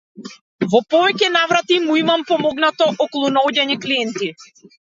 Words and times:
Во 0.71 0.79
повеќе 0.93 1.29
наврати 1.35 1.77
му 1.85 1.99
имам 2.01 2.25
помогнато 2.31 2.89
околу 3.07 3.31
наоѓање 3.37 3.81
клиенти. 3.85 4.35